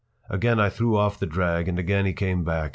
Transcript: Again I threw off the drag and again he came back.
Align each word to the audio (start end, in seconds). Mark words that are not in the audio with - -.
Again 0.31 0.59
I 0.59 0.69
threw 0.69 0.97
off 0.97 1.19
the 1.19 1.27
drag 1.27 1.67
and 1.67 1.77
again 1.77 2.07
he 2.07 2.13
came 2.13 2.43
back. 2.43 2.69